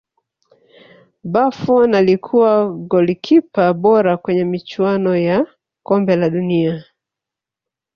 [1.23, 6.85] buffon alikuwa golikipa bora kwenye michuano ya kombe la dunia